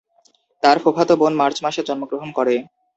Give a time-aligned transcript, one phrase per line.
[0.63, 2.55] তার ফুফাতো বোন মার্চ মাসে জন্মগ্রহণ করে।